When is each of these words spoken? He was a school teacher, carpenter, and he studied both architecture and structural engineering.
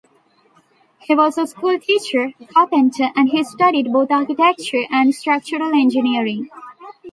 He 1.01 1.13
was 1.13 1.37
a 1.37 1.45
school 1.45 1.77
teacher, 1.79 2.31
carpenter, 2.51 3.09
and 3.15 3.29
he 3.29 3.43
studied 3.43 3.93
both 3.93 4.09
architecture 4.09 4.81
and 4.89 5.13
structural 5.13 5.73
engineering. 5.75 6.49